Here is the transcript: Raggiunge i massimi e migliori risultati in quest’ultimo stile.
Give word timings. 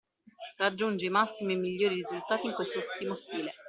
Raggiunge 0.57 1.05
i 1.05 1.09
massimi 1.11 1.53
e 1.53 1.57
migliori 1.57 1.93
risultati 1.93 2.47
in 2.47 2.53
quest’ultimo 2.53 3.13
stile. 3.13 3.53